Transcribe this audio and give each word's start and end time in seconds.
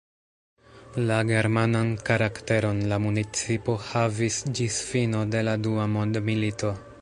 La 1.09 1.17
germanan 1.31 1.91
karakteron 2.07 2.81
la 2.93 2.99
municipo 3.05 3.77
havis 3.91 4.43
ĝis 4.61 4.81
fino 4.89 5.25
de 5.37 5.45
la 5.51 5.55
dua 5.69 5.87
mondmilito. 5.99 6.75